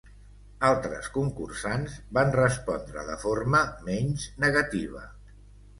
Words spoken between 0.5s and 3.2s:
Altres concursants van respondre de